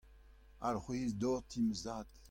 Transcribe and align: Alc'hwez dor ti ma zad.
Alc'hwez 0.67 1.09
dor 1.21 1.39
ti 1.49 1.59
ma 1.65 1.75
zad. 1.83 2.07